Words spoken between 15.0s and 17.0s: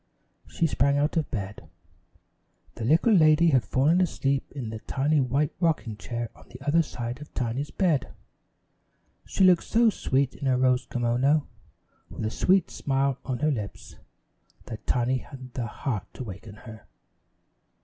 hadn't the heart to waken her.